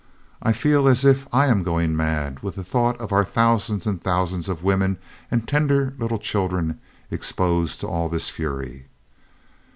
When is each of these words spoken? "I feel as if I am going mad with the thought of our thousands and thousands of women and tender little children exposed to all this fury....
"I 0.41 0.51
feel 0.51 0.87
as 0.87 1.05
if 1.05 1.27
I 1.31 1.45
am 1.45 1.61
going 1.61 1.95
mad 1.95 2.41
with 2.41 2.55
the 2.55 2.63
thought 2.63 2.99
of 2.99 3.11
our 3.11 3.23
thousands 3.23 3.85
and 3.85 4.01
thousands 4.01 4.49
of 4.49 4.63
women 4.63 4.97
and 5.29 5.47
tender 5.47 5.93
little 5.99 6.17
children 6.17 6.79
exposed 7.11 7.81
to 7.81 7.87
all 7.87 8.09
this 8.09 8.27
fury.... 8.27 8.87